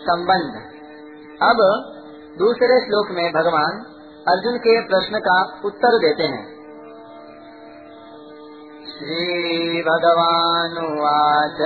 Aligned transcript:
संबंध। 0.00 0.54
अब 1.42 1.58
दूसरे 2.38 2.80
श्लोक 2.80 3.10
में 3.10 3.32
भगवान 3.32 3.84
अर्जुन 4.28 4.58
के 4.58 4.80
प्रश्न 4.80 5.18
का 5.18 5.36
उत्तर 5.64 5.98
देते 5.98 6.22
हैं। 6.22 6.60
श्री 8.86 9.82
भगवानुवाच 9.82 11.60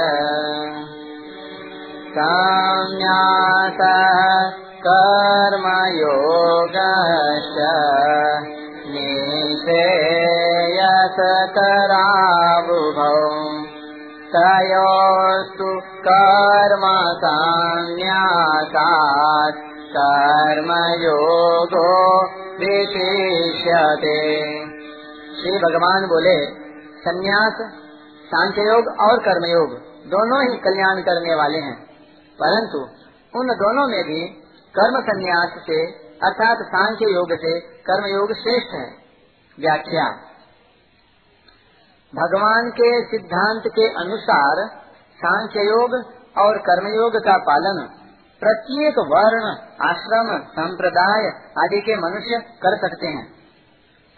संन्यास 2.09 3.79
कर्मयोगश्च 4.87 5.95
निःश्रेयसकरावुभौ 8.89 10.15
तयोस्तु 14.35 15.74
कर्म 16.09 16.83
कर्मयोगो 19.97 22.33
विशिष्यते। 22.33 24.21
श्री 25.41 25.59
भगवान 25.59 26.07
बोले 26.07 26.61
संन्यास 27.01 27.73
सांख्य 28.27 28.63
योग 28.63 29.01
और 29.01 29.19
कर्मयोग 29.19 29.95
दोनों 30.11 30.53
ही 30.53 30.59
कल्याण 30.59 31.01
करने 31.01 31.35
वाले 31.35 31.59
हैं। 31.59 31.87
परंतु 32.43 32.89
उन 33.39 33.47
दोनों 33.47 33.89
में 33.89 34.05
भी 34.05 34.43
कर्म 34.79 35.01
संन्यास 35.01 35.53
से 35.59 36.05
अर्थात 36.23 36.59
सांख्य 36.59 37.15
योग 37.15 37.33
से 37.33 37.61
कर्मयोग 37.61 38.33
श्रेष्ठ 38.33 38.75
है। 38.75 38.95
व्याख्या। 39.61 40.17
भगवान 42.15 42.71
के 42.71 43.05
सिद्धांत 43.05 43.63
के 43.67 43.89
अनुसार 43.89 44.84
सांख्य 45.17 45.61
योग 45.61 45.95
और 46.39 46.59
कर्मयोग 46.59 47.25
का 47.25 47.37
पालन, 47.37 47.89
प्रत्येक 48.41 48.99
वर्ण, 48.99 49.45
आश्रम, 49.89 50.47
संप्रदाय 50.47 51.27
आदि 51.65 51.81
के 51.81 51.97
मनुष्य 51.97 52.39
कर 52.63 52.89
सकते 52.89 53.07
हैं। 53.07 53.27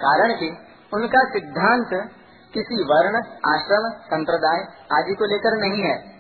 कारण 0.05 0.33
कि 0.33 0.59
उनका 0.95 1.21
सिद्धांत 1.21 2.11
किसी 2.55 2.83
वर्ण, 2.83 3.17
आश्रम, 3.55 4.01
संप्रदाय 4.01 4.61
आदि 4.93 5.15
को 5.15 5.25
लेकर 5.25 5.57
नहीं 5.57 5.83
है। 5.83 6.17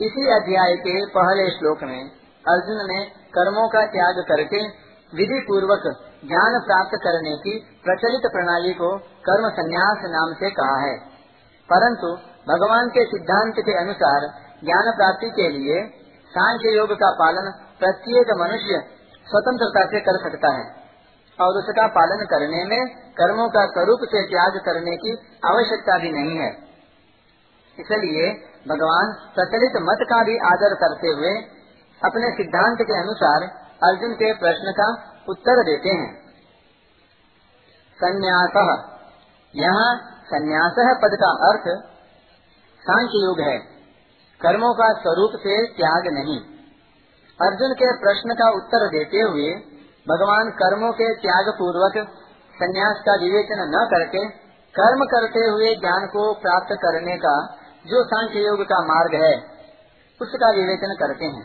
इसी 0.00 0.32
अध्याय 0.32 0.76
के 0.76 1.06
पहले 1.06 1.50
श्लोक 1.50 1.82
में 1.82 2.10
अर्जुन 2.48 2.88
ने 2.92 3.04
कर्मों 3.04 3.68
का 3.68 3.86
त्याग 3.86 4.24
करके 4.28 4.66
विधि 5.14 5.44
पूर्वक 5.48 5.82
ज्ञान 6.24 6.60
प्राप्त 6.66 6.90
करने 6.94 7.36
की 7.36 7.80
प्रचलित 7.84 8.20
प्रणाली 8.32 8.74
को 8.74 8.98
कर्म 8.98 9.48
संन्यास 9.48 9.98
नाम 10.04 10.34
से 10.34 10.50
कहा 10.50 10.80
है। 10.80 10.98
परंतु 11.72 12.35
भगवान 12.46 12.88
के 12.88 13.04
सिद्धांत 13.04 13.54
के 13.58 13.72
अनुसार 13.78 14.24
ज्ञान 14.64 14.90
प्राप्ति 14.96 15.30
के 15.30 15.48
लिए 15.48 15.78
सांख्य 16.32 16.74
योग 16.76 16.92
का 16.92 17.10
पालन 17.10 17.48
प्रत्येक 17.78 18.30
मनुष्य 18.40 18.76
स्वतंत्रता 19.26 19.82
से 19.86 20.00
कर 20.00 20.18
सकता 20.22 20.52
है 20.54 20.66
और 21.38 21.58
उसका 21.58 21.86
पालन 21.86 22.24
करने 22.24 22.60
में 22.64 22.82
कर्मों 23.12 23.48
का 23.48 23.64
स्वरूप 23.66 24.04
से 24.04 24.22
त्याग 24.26 24.58
करने 24.64 24.96
की 24.96 25.14
आवश्यकता 25.46 25.98
भी 25.98 26.12
नहीं 26.12 26.36
है। 26.38 26.50
इसलिए 27.78 28.28
भगवान 28.68 29.12
प्रचलित 29.34 29.80
मत 29.82 30.04
का 30.10 30.22
भी 30.24 30.36
आदर 30.46 30.74
करते 30.74 31.08
हुए 31.08 31.34
अपने 32.00 32.30
सिद्धांत 32.30 32.78
के 32.82 33.00
अनुसार 33.00 33.48
अर्जुन 33.82 34.14
के 34.14 34.32
प्रश्न 34.34 34.72
का 34.72 34.88
उत्तर 35.28 35.62
देते 35.62 35.88
हैं। 35.88 36.08
संन्यास। 37.98 38.56
यहाँ 39.54 39.90
संन्यास 40.26 40.80
पद 41.02 41.18
का 41.20 41.34
अर्थ 41.48 41.68
सांख्य 42.86 43.20
योग 43.24 43.40
है। 43.40 43.58
कर्मों 44.40 44.74
का 44.74 44.92
स्वरूप 44.92 45.40
से 45.40 45.54
त्याग 45.66 46.06
नहीं। 46.06 46.40
अर्जुन 47.40 47.72
के 47.72 47.92
प्रश्न 47.92 48.34
का 48.34 48.48
उत्तर 48.50 48.88
देते 48.88 49.20
हुए 49.20 49.54
भगवान 50.06 50.50
कर्मों 50.50 50.92
के 50.92 51.14
त्याग 51.14 51.48
पूर्वक 51.48 51.96
संन्यास 52.54 53.00
का 53.00 53.16
विवेचन 53.20 53.62
न 53.74 53.84
करके 53.90 54.28
कर्म 54.74 55.04
करते 55.04 55.46
हुए 55.46 55.74
ज्ञान 55.74 56.06
को 56.06 56.32
प्राप्त 56.34 56.74
करने 56.74 57.16
का 57.16 57.34
जो 57.86 58.04
सांख्य 58.04 58.40
योग 58.40 58.62
का 58.62 58.80
मार्ग 58.82 59.14
है, 59.14 59.34
उसका 60.20 60.50
विवेचन 60.50 60.94
करते 60.98 61.24
हैं। 61.24 61.44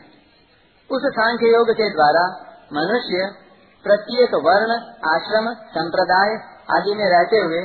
उस 0.91 1.01
सांख्य 1.05 1.53
योग 1.53 1.71
के 1.71 1.89
द्वारा 1.89 2.23
मनुष्य 2.73 3.31
प्रत्येक 3.85 4.33
वर्ण, 4.33 4.71
आश्रम, 5.09 5.53
संप्रदाय 5.53 6.35
आदि 6.77 6.95
में 6.95 7.05
रहते 7.05 7.37
हुए 7.37 7.61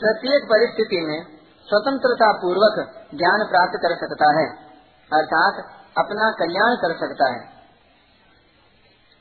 प्रत्येक 0.00 0.44
परिस्थिति 0.44 1.00
में 1.00 1.33
स्वतंत्रता 1.68 2.32
पूर्वक 2.32 2.76
ज्ञान 3.14 3.46
प्राप्त 3.50 3.76
कर 3.76 3.94
सकता 3.96 4.40
है, 4.40 4.46
अर्थात 5.12 5.54
अपना 5.98 6.30
कल्याण 6.30 6.76
कर 6.76 6.96
सकता 6.96 7.32
है। 7.32 7.40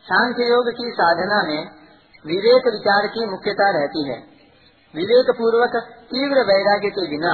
सांख्य 0.03 0.43
योग 0.43 0.69
की 0.69 0.91
साधना 0.91 1.43
में 1.43 1.67
विवेक 2.25 2.67
विचार 2.67 3.07
की 3.07 3.25
मुख्यता 3.29 3.69
रहती 3.69 4.09
है। 4.09 4.17
विवेक 4.95 5.35
पूर्वक 5.37 5.75
तीव्र 5.85 6.39
वैराग्य 6.39 6.89
के 6.89 7.09
बिना 7.09 7.33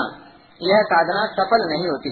यह 0.62 0.82
साधना 0.82 1.26
सफल 1.26 1.70
नहीं 1.70 1.88
होती। 1.88 2.10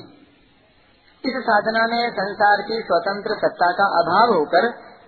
इस 1.25 1.33
साधना 1.43 1.87
में 1.87 2.11
संसार 2.11 2.61
की 2.61 2.81
स्वतंत्र 2.81 3.35
सत्ता 3.35 3.71
का 3.71 3.85
अभाव 3.85 4.37
होकर 4.37 4.65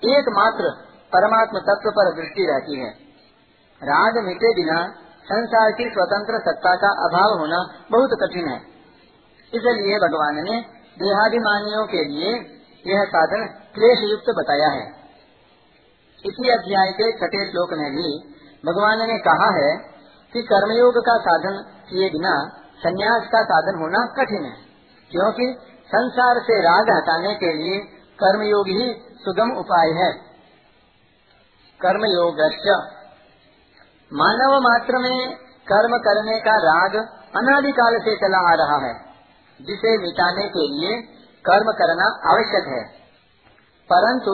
एकमात्र 0.10 0.72
परमात्म 1.14 1.60
तत्व 1.60 1.90
पर 1.90 2.16
दृष्टि 2.16 2.46
रहती 2.50 2.80
है। 2.80 2.90
राग 3.84 4.26
मिटे 4.26 4.56
बिना 4.56 4.94
संसार 5.26 5.72
की 5.72 5.86
स्वतंत्र 5.90 6.40
सत्ता 6.42 6.76
का 6.76 6.90
अभाव 7.04 7.34
होना 7.40 7.58
बहुत 7.92 8.16
कठिन 8.22 8.48
है। 8.48 8.60
इसलिए 9.54 10.00
भगवान 10.00 10.40
ने 10.44 10.56
देहाभिमानियों 10.98 11.84
के 11.88 12.04
लिए 12.06 12.32
यह 12.86 13.04
साधन 13.10 13.46
क्लेश 13.76 14.02
युक्त 14.06 14.32
बताया 14.38 14.70
है। 14.70 14.88
इसी 16.26 16.50
अध्याय 16.50 16.92
के 16.94 17.12
छठे 17.18 17.44
श्लोक 17.46 17.74
में 17.74 17.90
भी 17.92 18.10
भगवान 18.64 19.04
ने 19.08 19.18
कहा 19.26 19.50
है 19.58 19.70
कि 20.34 20.42
कर्मयोग 20.44 20.98
का 21.06 21.16
साधन 21.20 21.62
किए 21.90 22.10
बिना 22.10 22.34
संन्यास 22.80 23.28
का 23.28 23.42
साधन 23.44 23.80
होना 23.80 24.02
कठिन 24.18 24.44
है, 24.44 24.56
क्योंकि 25.12 25.48
संसार 25.90 26.40
से 26.42 26.58
राग 26.62 26.92
हटाने 26.92 27.34
के 27.36 27.54
लिए 27.54 27.80
कर्मयोग 28.20 28.68
ही 28.70 28.90
सुगम 29.22 29.56
उपाय 29.58 29.94
है। 29.96 30.12
कर्मयोग 31.80 32.42
मानव 34.14 34.60
मात्र 34.60 34.98
में 34.98 35.36
कर्म 35.42 35.98
करने 35.98 36.40
का 36.40 36.52
राग 36.52 36.96
अनादिकाल 37.36 38.00
से 38.00 38.16
चला 38.16 38.52
आ 38.52 38.54
रहा 38.54 38.88
है। 38.88 38.94
जिसे 39.62 39.98
मिटाने 39.98 40.50
के 40.50 40.68
लिए 40.68 41.02
कर्म 41.46 41.72
करना 41.72 42.32
आवश्यक 42.32 42.68
है। 42.68 42.84
परंतु 43.94 44.32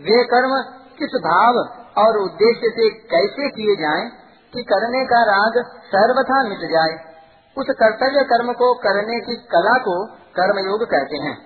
वे 0.00 0.24
कर्म 0.24 0.62
किस 0.98 1.10
भाव 1.14 1.54
और 1.98 2.18
उद्देश्य 2.18 2.60
से 2.60 2.90
कैसे 2.90 3.50
किए 3.50 3.76
जाएँ 3.76 4.10
कि 4.52 4.62
करने 4.62 5.04
का 5.04 5.22
राग 5.22 5.52
सर्वथा 5.66 6.42
मिट 6.42 6.58
जाए, 6.58 7.14
उस 7.58 7.66
कर्तव्य 7.70 8.24
कर्म 8.24 8.52
को 8.52 8.74
करने 8.74 9.20
की 9.20 9.36
कला 9.36 9.78
को 9.78 10.06
कर्मयोग 10.14 10.84
कहते 10.84 11.16
हैं। 11.16 11.36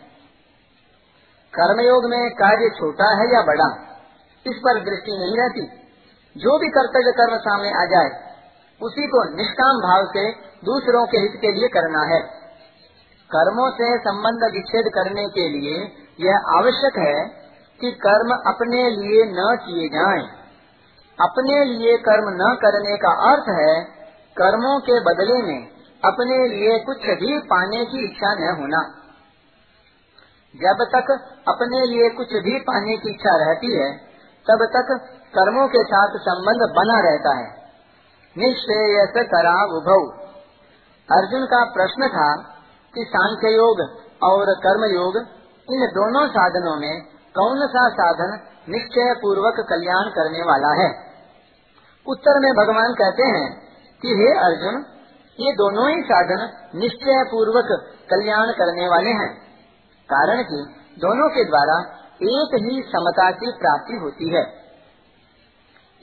कर्मयोग 1.54 2.04
में 2.04 2.30
कार्य 2.30 2.68
छोटा 2.68 3.22
है 3.22 3.34
या 3.34 3.42
बड़ा, 3.42 3.98
इस 4.46 4.56
पर 4.56 4.74
दृष्टि 4.74 5.18
नहीं 5.18 5.36
रहती। 5.36 5.85
जो 6.36 6.58
भी 6.58 6.68
कर्तव्य 6.68 7.12
कर्म 7.12 7.36
सामने 7.36 7.68
आ 7.68 7.84
जाए, 7.84 8.10
उसी 8.80 9.06
को 9.06 9.20
निष्काम 9.36 9.78
भाव 9.80 10.06
से 10.06 10.24
दूसरों 10.64 11.06
के 11.06 11.18
हित 11.18 11.40
के 11.40 11.52
लिए 11.52 11.68
करना 11.68 12.02
है 12.14 12.20
कर्मों 13.30 13.70
से 13.70 13.86
संबंध 13.98 14.44
विच्छेद 14.52 14.90
करने 14.94 15.28
के 15.28 15.48
लिए 15.48 15.76
यह 16.20 16.50
आवश्यक 16.56 16.98
है 16.98 17.16
कि 17.80 17.90
कर्म 18.02 18.34
अपने 18.46 18.82
लिए 18.90 19.24
न 19.30 19.56
किए 19.56 19.88
जाएँ। 19.88 20.22
अपने 21.18 21.64
लिए 21.64 21.96
कर्म 21.98 22.28
न 22.32 22.54
करने 22.54 22.96
का 22.96 23.12
अर्थ 23.32 23.48
है, 23.48 23.72
कर्मों 24.36 24.80
के 24.80 25.00
बदले 25.00 25.42
में 25.42 25.66
अपने 26.04 26.38
लिए 26.48 26.78
कुछ 26.78 27.06
भी 27.20 27.38
पाने 27.38 27.84
की 27.84 28.04
इच्छा 28.04 28.34
न 28.34 28.56
होना 28.60 28.82
जब 30.54 30.84
तक 30.94 31.10
अपने 31.48 31.86
लिए 31.86 32.08
कुछ 32.10 32.32
भी 32.44 32.58
पाने 32.60 32.96
की 32.96 33.10
इच्छा 33.10 33.36
रहती 33.36 33.72
है, 33.74 33.88
तब 34.46 34.64
तक 34.76 34.92
कर्मों 35.34 35.66
के 35.68 35.82
साथ 35.84 36.16
संबंध 36.20 36.64
बना 36.72 36.98
रहता 37.00 37.34
है। 37.36 37.46
निश्चय 38.36 39.24
करा 39.26 39.54
उभव 39.76 40.06
अर्जुन 41.08 41.44
का 41.46 41.64
प्रश्न 41.70 42.08
था 42.08 42.28
कि 42.94 43.04
सांख्य 43.08 43.52
योग 43.54 43.80
और 44.22 44.52
कर्म 44.60 44.84
योग 44.94 45.16
इन 45.68 45.86
दोनों 45.92 46.26
साधनों 46.28 46.74
में 46.76 46.94
कौन 47.34 47.66
सा 47.68 47.88
साधन 47.92 48.34
निश्चय 48.68 49.14
पूर्वक 49.22 49.60
कल्याण 49.68 50.10
करने 50.10 50.42
वाला 50.42 50.72
है? 50.82 50.88
उत्तर 52.06 52.38
में 52.40 52.50
भगवान 52.54 52.94
कहते 52.94 53.28
हैं 53.28 53.46
कि 54.02 54.14
हे 54.14 54.28
अर्जुन, 54.40 54.84
ये 55.38 55.52
दोनों 55.52 55.88
ही 55.90 56.02
साधन 56.02 56.44
निश्चय 56.76 57.22
पूर्वक 57.24 57.72
कल्याण 58.10 58.52
करने 58.52 58.88
वाले 58.88 59.10
हैं, 59.14 59.30
कारण 60.08 60.42
कि 60.42 60.60
दोनों 61.00 61.28
के 61.30 61.44
द्वारा 61.44 61.80
एक 62.26 62.54
ही 62.62 62.82
समता 62.88 63.30
की 63.30 63.52
प्राप्ति 63.58 63.98
होती 64.02 64.28
है। 64.34 64.44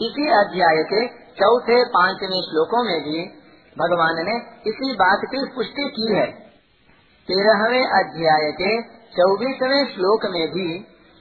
इसी 0.02 0.30
अध्याय 0.30 0.84
के 0.84 1.08
चौथे, 1.08 1.86
पाँचवें 1.86 2.42
श्लोकों 2.42 2.84
में 2.84 3.04
भी 3.04 3.26
भगवान 3.78 4.16
ने 4.16 4.36
इसी 4.70 4.94
बात 4.94 5.20
की 5.26 5.52
पुष्टि 5.56 5.84
की 5.90 6.16
है। 6.16 6.32
तेरहवे 7.28 7.84
अध्याय 7.86 8.52
के 8.52 8.82
चौबीसवें 8.92 9.94
श्लोक 9.96 10.26
में 10.26 10.48
भी 10.48 10.80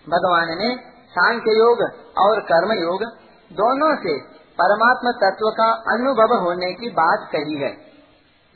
भगवान 0.09 0.49
ने 0.49 0.77
सांख्य 1.11 1.59
योग 1.59 1.83
और 2.19 2.41
कर्म 2.41 2.73
योग 2.73 3.05
दोनों 3.53 3.97
से 3.97 4.19
परमात्मा 4.61 5.11
तत्व 5.11 5.51
का 5.51 5.73
अनुभव 5.73 6.45
होने 6.45 6.73
की 6.73 6.91
बात 6.91 7.29
कही 7.33 7.55
है। 7.55 7.73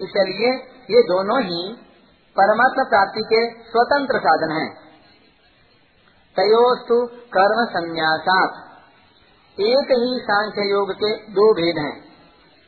इसलिए 0.01 0.53
ये 0.97 1.03
दोनों 1.03 1.43
ही 1.43 1.73
परमात्मा 2.37 2.85
प्राप्ति 2.85 3.21
के 3.21 3.71
स्वतंत्र 3.71 4.19
साधन 4.19 4.53
हैं। 4.53 4.75
तयोस्तु 6.37 7.07
कर्म 7.07 7.65
संन्यासात। 7.71 8.66
एक 9.59 9.91
ही 9.91 10.19
सांख्य 10.21 10.71
योग 10.71 10.91
के 10.93 11.11
दो 11.27 11.55
भेद 11.55 11.79
हैं। 11.79 11.93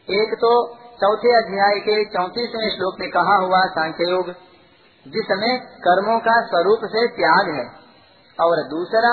एक 0.09 0.35
तो 0.35 0.75
चौथे 1.01 1.33
अध्याय 1.37 1.81
के 1.81 2.05
चौतीसवें 2.05 2.71
श्लोक 2.77 2.95
में 3.01 3.11
कहा 3.11 3.35
हुआ 3.37 3.67
सांख्य 3.67 4.11
योग, 4.11 4.31
जिसमें 5.07 5.61
कर्मों 5.61 6.19
का 6.19 6.47
स्वरूप 6.47 6.79
से 6.85 7.07
त्याग 7.09 7.51
है, 7.55 7.67
और 8.39 8.63
दूसरा, 8.63 9.11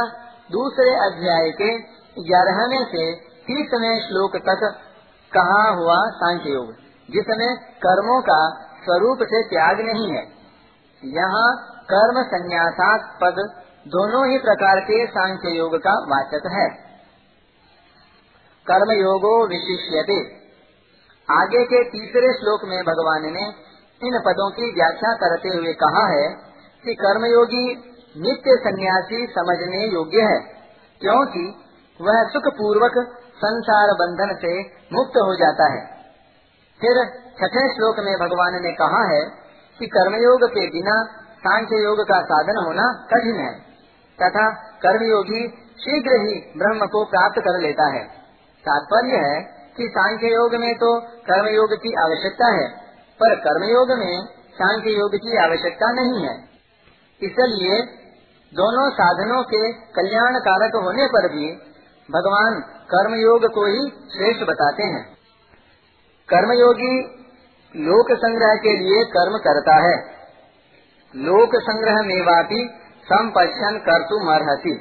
दूसरे 0.52 0.96
अध्याय 0.96 1.52
के 1.52 1.80
ग्यारहवें 2.22 2.86
से 2.86 3.16
तीसवें 3.42 4.00
श्लोक 4.00 4.36
तक 4.36 4.64
कहा 5.32 5.70
हुआ 5.70 5.98
सांख्य 6.12 6.50
योग, 6.50 6.72
जिसमें 7.10 7.56
कर्मों 7.58 8.22
का 8.22 8.40
स्वरूप 8.84 9.18
से 9.24 9.44
त्याग 9.44 9.82
नहीं 9.82 10.10
है। 10.12 10.24
यहाँ 11.04 11.76
कर्म 11.84 12.24
संन्यासात 12.24 13.14
पद 13.24 13.46
दोनों 13.88 14.28
ही 14.28 14.38
प्रकार 14.38 14.80
के 14.80 15.06
सांख्य 15.08 15.58
योग 15.58 15.76
का 15.76 16.00
वाचक 16.08 16.52
है। 16.52 16.85
कर्म 18.68 18.92
योगो 18.94 19.32
विशिष्यते। 19.48 20.18
आगे 21.30 21.64
के 21.66 21.84
तीसरे 21.90 22.32
श्लोक 22.34 22.64
में 22.66 22.80
भगवान 22.84 23.28
ने 23.34 23.46
इन 24.02 24.18
पदों 24.20 24.50
की 24.52 24.72
व्याख्या 24.74 25.14
करते 25.16 25.52
हुए 25.58 25.74
कहा 25.74 26.06
है 26.08 26.26
कि 26.86 26.96
कर्मयोगी 26.96 27.66
नित्य 28.16 28.56
सन्यासी 28.60 29.20
समझने 29.30 29.84
योग्य 29.88 30.22
है, 30.22 30.40
क्योंकि 31.02 31.46
वह 32.00 32.24
सुख 32.30 32.50
पूर्वक 32.54 32.98
संसार 33.38 33.94
बंधन 33.94 34.34
से 34.42 34.54
मुक्त 34.94 35.18
हो 35.20 35.36
जाता 35.36 35.70
है। 35.74 35.84
फिर 36.82 37.04
छठे 37.40 37.68
श्लोक 37.70 38.00
में 38.00 38.14
भगवान 38.20 38.60
ने 38.64 38.72
कहा 38.74 39.06
है 39.12 39.22
कि 39.80 39.88
कर्मयोग 39.88 40.46
के 40.50 40.68
बिना 40.70 40.98
सांख्य 41.40 41.84
योग 41.84 42.04
का 42.08 42.20
साधन 42.26 42.64
होना 42.66 42.92
कठिन 43.12 43.36
है, 43.36 43.54
तथा 44.20 44.50
कर्मयोगी 44.82 45.48
शीघ्र 45.80 46.20
ही 46.22 46.38
ब्रह्म 46.58 46.86
को 46.88 47.04
प्राप्त 47.06 47.40
कर 47.40 47.60
लेता 47.62 47.88
है। 47.94 48.04
तात्पर्य 48.66 49.22
है 49.24 49.42
कि 49.78 49.88
सांख्य 49.90 50.34
योग 50.34 50.56
में 50.56 50.74
तो 50.76 50.90
कर्मयोग 51.26 51.74
की 51.78 51.94
आवश्यकता 52.02 52.52
है, 52.54 52.68
पर 53.20 53.36
कर्मयोग 53.40 53.92
में 54.00 54.14
सांख्य 54.54 54.92
योग 54.92 55.16
की 55.18 55.38
आवश्यकता 55.38 55.92
नहीं 55.92 56.24
है। 56.26 56.36
इसलिए 57.22 57.82
दोनों 58.54 58.90
साधनों 58.92 59.44
के 59.44 59.62
कल्याण 59.92 60.38
कारक 60.40 60.76
होने 60.76 61.06
पर 61.08 61.28
भी 61.28 61.52
भगवान 62.10 62.60
कर्म 62.90 63.16
योग 63.16 63.46
को 63.54 63.66
ही 63.66 63.90
श्रेष्ठ 64.14 64.44
बताते 64.44 64.84
हैं। 64.84 65.04
कर्मयोगी 66.30 66.96
लोक 67.76 68.12
संग्रह 68.20 68.56
के 68.56 68.74
लिए 68.78 69.04
कर्म 69.12 69.38
करता 69.38 69.76
है। 69.86 69.96
लोक 71.14 71.56
संग्रह 71.64 72.02
मेवापी 72.02 72.64
संपक्षण 73.08 73.78
कर 73.78 74.04
तुम 74.04 74.32
अर्ति 74.34 74.74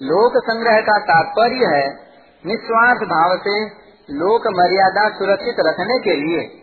लोक 0.00 0.38
संग्रह 0.44 0.80
का 0.80 0.98
तात्पर्य 1.04 1.66
है 1.66 1.84
निस्वार्थ 2.46 2.98
भाव 2.98 3.36
से 3.36 3.66
लोक 4.10 4.42
मर्यादा 4.46 5.08
सुरक्षित 5.08 5.54
रखने 5.58 5.98
के 5.98 6.14
लिए, 6.14 6.62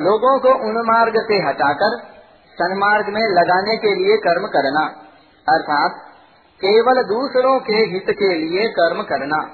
लोगों 0.00 0.38
को 0.38 0.48
उन 0.48 0.86
मार्ग 0.86 1.12
से 1.16 1.34
हटाकर 1.34 1.98
सन्मार्ग 2.52 3.06
में 3.08 3.22
लगाने 3.22 3.76
के 3.76 3.94
लिए 3.94 4.16
कर्म 4.16 4.46
करना, 4.46 4.86
अर्थात 5.48 5.92
केवल 6.56 7.02
दूसरों 7.02 7.60
के 7.60 7.72
हित 7.72 8.04
के 8.08 8.34
लिए 8.34 8.68
कर्म 8.68 9.02
करना। 9.02 9.50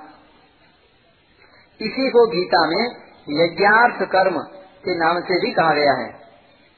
इसी 1.80 2.10
को 2.10 2.26
गीता 2.26 2.66
में 2.66 2.96
यज्ञार्थ 3.30 4.02
कर्म 4.02 4.38
के 4.84 4.98
नाम 4.98 5.20
से 5.20 5.40
भी 5.40 5.52
कहा 5.52 5.74
गया 5.74 5.92
है। 5.92 6.12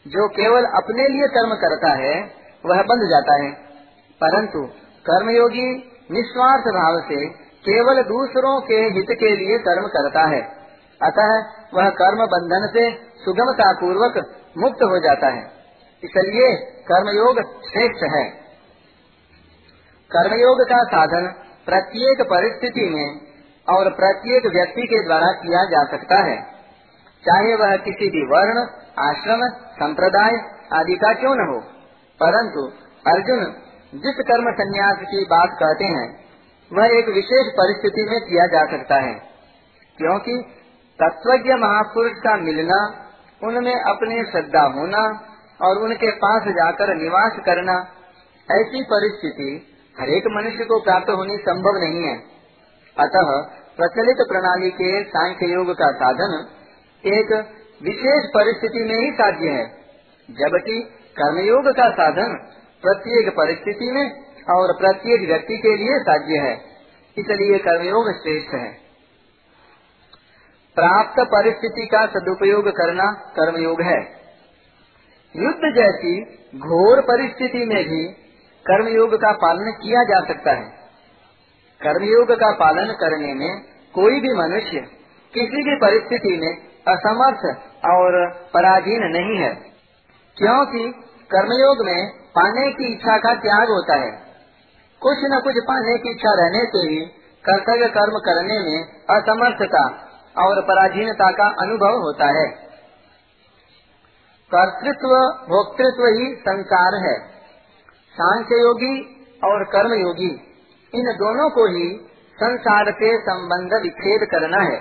जो 0.08 0.28
केवल 0.28 0.64
अपने 0.64 1.08
लिए 1.08 1.26
कर्म 1.26 1.54
करता 1.54 1.92
है, 1.92 2.22
वह 2.66 2.82
बंध 2.82 3.10
जाता 3.10 3.42
है। 3.42 3.50
परंतु 4.20 4.62
कर्मयोगी 5.10 5.92
निस्वार्थ 6.10 6.62
भाव 6.62 7.00
से 7.00 7.43
केवल 7.64 8.02
दूसरों 8.02 8.60
के 8.60 8.74
हित 8.74 9.06
के 9.10 9.36
लिए 9.36 9.58
कर्म 9.58 9.86
करता 9.86 10.28
है। 10.28 10.40
अतः 11.02 11.30
वह 11.74 11.90
कर्म 11.90 12.26
बंधन 12.26 12.66
से 12.72 12.90
सुगमता 13.24 13.72
पूर्वक 13.72 14.18
मुक्त 14.58 14.82
हो 14.82 14.98
जाता 14.98 15.26
है। 15.26 15.44
इसलिए 16.04 16.56
कर्मयोग 16.82 17.40
श्रेष्ठ 17.42 18.14
है। 18.16 18.30
कर्मयोग 20.10 20.60
का 20.60 20.82
साधन 20.84 21.34
प्रत्येक 21.66 22.22
परिस्थिति 22.22 22.88
में 22.88 23.20
और 23.76 23.90
प्रत्येक 23.90 24.46
व्यक्ति 24.46 24.82
के 24.82 25.04
द्वारा 25.04 25.26
किया 25.26 25.64
जा 25.64 25.84
सकता 25.84 26.16
है। 26.16 26.42
चाहे 27.24 27.54
वह 27.54 27.76
किसी 27.76 28.10
भी 28.10 28.26
वर्ण, 28.26 28.58
आश्रम, 28.98 29.48
संप्रदाय 29.58 30.32
आदि 30.72 30.94
का 30.94 31.12
क्यों 31.12 31.34
न 31.34 31.54
हो, 31.54 31.60
परंतु 32.20 32.66
अर्जुन 33.10 33.44
जिस 33.94 34.14
कर्म 34.14 34.52
संन्यास 34.52 34.96
की 34.98 35.24
बात 35.24 35.50
कहते 35.50 35.84
हैं 35.84 36.23
वह 36.70 36.98
एक 36.98 37.08
विशेष 37.08 37.48
परिस्थिति 37.52 38.04
में 38.10 38.20
किया 38.20 38.46
जा 38.46 38.64
सकता 38.66 39.00
है, 39.00 39.14
क्योंकि 39.98 40.36
तत्वज्ञ 40.98 41.54
महापुरुष 41.54 42.12
का 42.18 42.36
मिलना, 42.36 42.78
उनमें 43.42 43.74
अपने 43.74 44.22
श्रद्धा 44.24 44.62
होना 44.74 45.02
और 45.60 45.82
उनके 45.82 46.10
पास 46.18 46.48
जाकर 46.52 46.94
निवास 46.94 47.38
करना, 47.46 47.76
ऐसी 48.48 48.82
परिस्थिति 48.84 49.50
हरेक 49.96 50.24
मनुष्य 50.28 50.64
को 50.64 50.78
प्राप्त 50.80 51.10
होनी 51.10 51.36
संभव 51.38 51.78
नहीं 51.78 52.02
है। 52.04 52.16
अतः 52.96 53.30
प्रचलित 53.76 54.26
प्रणाली 54.28 54.70
के 54.70 54.90
सांख्य 55.04 55.46
योग 55.46 55.72
का 55.74 55.90
साधन 55.92 56.34
एक 57.04 57.32
विशेष 57.82 58.26
परिस्थिति 58.34 58.84
में 58.84 58.96
ही 58.96 59.10
साध्य 59.12 59.48
है, 59.50 59.64
जबकि 60.28 60.80
कर्मयोग 61.16 61.70
का 61.76 61.88
साधन 61.92 62.36
प्रत्येक 62.82 63.28
परिस्थिति 63.36 63.90
में 63.92 64.04
और 64.50 64.72
प्रत्येक 64.78 65.28
व्यक्ति 65.28 65.56
के 65.56 65.76
लिए 65.76 65.98
साध्य 65.98 66.38
है। 66.38 66.54
इसलिए 67.16 67.58
कर्मयोग 67.58 68.12
श्रेष्ठ 68.12 68.54
है। 68.54 68.84
प्राप्त 70.76 71.20
परिस्थिति 71.20 71.86
का 71.86 72.06
सदुपयोग 72.06 72.68
करना 72.68 73.12
कर्मयोग 73.12 73.82
है। 73.82 73.98
युद्ध 75.36 75.74
जैसी 75.74 76.20
घोर 76.58 77.00
परिस्थिति 77.00 77.64
में 77.64 77.84
भी 77.84 78.08
कर्मयोग 78.66 79.14
का 79.14 79.32
पालन 79.32 79.72
किया 79.72 80.02
जा 80.02 80.20
सकता 80.26 80.52
है। 80.52 80.64
कर्मयोग 81.80 82.32
का 82.32 82.50
पालन 82.52 82.92
करने 82.92 83.34
में 83.34 83.62
कोई 83.94 84.20
भी 84.20 84.34
मनुष्य 84.34 84.80
किसी 85.34 85.62
भी 85.62 85.76
परिस्थिति 85.76 86.36
में 86.36 86.52
असमर्थ 86.88 87.58
और 87.84 88.32
पराधीन 88.54 89.02
नहीं 89.02 89.38
है, 89.38 89.54
क्योंकि 90.36 90.92
कर्मयोग 91.30 91.86
में 91.86 92.10
पाने 92.30 92.70
की 92.72 92.92
इच्छा 92.92 93.16
का 93.18 93.34
त्याग 93.34 93.68
होता 93.68 93.96
है। 93.96 94.23
कुछ 95.04 95.18
न 95.24 95.40
कुछ 95.44 95.54
पाने 95.68 95.98
की 95.98 96.10
इच्छा 96.10 96.34
रहने 96.34 96.64
से 96.64 96.78
ही 96.78 97.06
कर्तव्य 97.44 97.88
कर्म 97.88 98.18
करने 98.18 98.58
में 98.58 98.84
असमर्थता 99.10 99.88
और 100.38 100.62
पराधीनता 100.62 101.30
का 101.30 101.44
अनुभव 101.44 101.96
होता 102.02 102.26
है। 102.26 102.46
कर्तृत्व, 104.54 105.08
भोक्तृत्व 105.48 106.06
ही 106.06 106.34
संसार 106.34 106.94
है। 106.94 107.18
सांख्य 108.12 108.54
योगी 108.54 109.24
और 109.44 109.64
कर्म 109.64 109.94
योगी 109.94 110.32
इन 110.94 111.04
दोनों 111.04 111.50
को 111.50 111.66
ही 111.66 112.10
संसार 112.34 112.92
से 112.92 113.18
संबंध 113.18 113.82
विच्छेद 113.82 114.28
करना 114.30 114.62
है। 114.62 114.78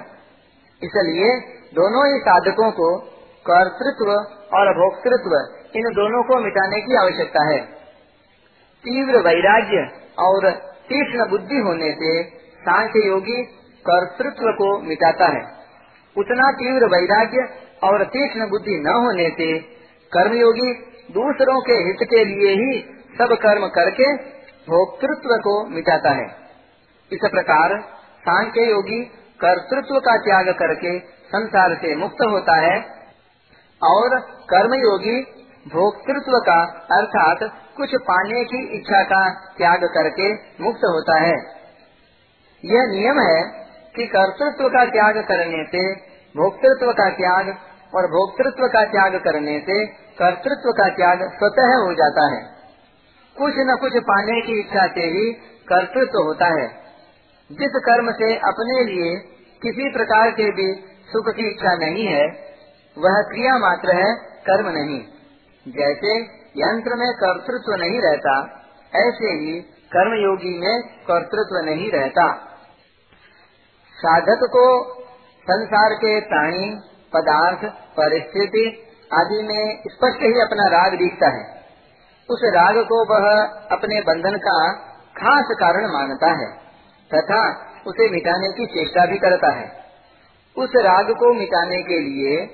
इसलिए 0.83 1.39
दोनों 1.73 2.13
ही 2.13 2.19
साधकों 2.19 2.71
को 2.71 2.99
कर्तृत्व 3.49 4.11
और 4.57 4.73
भोक्तृत्व, 4.73 5.59
इन 5.75 5.83
दोनों 5.83 6.23
को 6.23 6.39
मिटाने 6.39 6.81
की 6.81 6.95
आवश्यकता 6.95 7.43
है। 7.43 7.59
तीव्र 8.85 9.17
वैराग्य 9.17 10.02
और 10.17 10.49
तीक्ष्ण 10.89 11.29
बुद्धि 11.29 11.59
होने 11.59 11.91
से 11.93 12.13
सांख्य 12.61 13.07
योगी 13.07 13.41
कर्तृत्व 13.85 14.51
को 14.51 14.67
मिटाता 14.81 15.25
है। 15.27 15.41
उतना 16.15 16.51
तीव्र 16.51 16.87
वैराग्य 16.87 17.47
और 17.83 18.03
तीक्ष्ण 18.07 18.49
बुद्धि 18.49 18.77
न 18.79 18.93
होने 18.97 19.29
से 19.29 19.47
कर्मयोगी 20.11 20.73
दूसरों 21.13 21.59
के 21.61 21.73
हित 21.83 22.07
के 22.09 22.23
लिए 22.25 22.53
ही 22.53 22.79
सब 23.17 23.33
कर्म 23.41 23.67
करके 23.67 24.13
भोक्तृत्व 24.67 25.35
को 25.39 25.55
मिटाता 25.69 26.11
है। 26.11 26.25
इस 27.11 27.29
प्रकार 27.31 27.79
सांख्य 28.23 28.69
योगी 28.69 29.01
कर्तृत्व 29.39 29.99
का 29.99 30.17
त्याग 30.17 30.49
करके 30.53 30.99
संसार 31.27 31.75
से 31.75 31.95
मुक्त 31.95 32.21
होता 32.31 32.55
है 32.61 32.77
और 33.81 34.19
कर्मयोगी 34.49 35.21
भोक्तृत्व 35.67 36.31
का 36.31 36.61
अर्थात 36.91 37.37
कुछ 37.77 37.95
पाने 37.95 38.43
की 38.43 38.67
इच्छा 38.67 39.03
का 39.03 39.29
त्याग 39.29 39.83
करके 39.83 40.33
मुक्त 40.33 40.81
होता 40.85 41.19
है। 41.19 41.33
यह 42.65 42.87
नियम 42.87 43.19
है 43.19 43.41
कि 43.95 44.07
कर्तृत्व 44.07 44.69
का 44.69 44.85
त्याग 44.85 45.17
करने 45.17 45.65
से, 45.65 45.95
भोक्तृत्व 46.37 46.91
का 46.91 47.09
त्याग 47.09 47.49
और 47.95 48.07
भोक्तृत्व 48.07 48.67
का 48.67 48.83
त्याग 48.83 49.15
करने 49.15 49.59
से 49.59 49.85
कर्तृत्व 49.87 50.71
का 50.71 50.87
त्याग 50.87 51.17
स्वतः 51.17 51.75
हो 51.75 51.93
जाता 51.93 52.35
है। 52.35 52.43
कुछ 53.37 53.53
न 53.57 53.77
कुछ 53.81 53.91
पाने 53.97 54.41
की 54.41 54.59
इच्छा 54.59 54.87
से 54.87 55.01
ही 55.01 55.33
कर्तृत्व 55.67 56.19
होता 56.23 56.45
है। 56.45 56.67
जिस 57.51 57.71
कर्म 57.75 58.11
से 58.11 58.35
अपने 58.35 58.83
लिए 58.83 59.17
किसी 59.61 59.93
प्रकार 59.93 60.31
के 60.31 60.51
भी 60.51 60.73
सुख 61.13 61.35
की 61.35 61.51
इच्छा 61.51 61.75
नहीं 61.75 62.07
है, 62.07 62.25
वह 62.97 63.21
क्रिया 63.21 63.57
मात्र 63.57 63.95
है 63.95 64.15
कर्म 64.15 64.69
नहीं। 64.69 65.03
जैसे 65.67 66.19
यंत्र 66.57 66.95
में 66.95 67.13
कर्तृत्व 67.13 67.75
नहीं 67.75 68.01
रहता, 68.01 68.61
ऐसे 68.95 69.31
ही 69.33 69.61
कर्मयोगी 69.61 70.59
में 70.59 70.81
कर्तृत्व 70.81 71.65
नहीं 71.65 71.91
रहता। 71.91 72.33
साधक 73.93 74.39
को 74.43 74.93
संसार 75.41 75.93
के 75.93 76.19
प्राणी, 76.19 76.79
पदार्थ, 77.13 77.65
परिस्थिति 77.73 78.87
आदि 79.13 79.43
में 79.43 79.83
स्पष्ट 79.87 80.21
ही 80.21 80.41
अपना 80.41 80.67
राग 80.67 80.93
दिखता 80.93 81.29
है। 81.29 81.63
उस 82.29 82.41
राग 82.45 82.77
को 82.77 83.05
वह 83.13 83.43
अपने 83.71 84.01
बंधन 84.01 84.37
का 84.37 84.73
खास 85.17 85.45
कारण 85.51 85.93
मानता 85.93 86.31
है, 86.31 86.51
तथा 87.13 87.71
उसे 87.87 88.09
मिटाने 88.09 88.47
की 88.47 88.65
चेष्टा 88.65 89.05
भी 89.05 89.17
करता 89.17 89.53
है। 89.53 89.83
उस 90.57 90.69
राग 90.75 91.11
को 91.11 91.33
मिटाने 91.33 91.83
के 91.83 91.99
लिए 91.99 92.45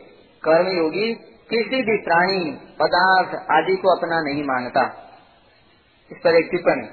कर्मयोगी 0.43 1.13
किसी 1.49 1.81
भी 1.81 1.97
प्राणी, 1.97 2.51
पदार्थ 2.51 3.51
आदि 3.51 3.75
को 3.75 3.97
अपना 3.97 4.21
नहीं 4.21 4.43
मानता। 4.43 4.81
इस 6.11 6.17
पर 6.23 6.29
एक 6.29 6.47
टिप्पणी। 6.51 6.87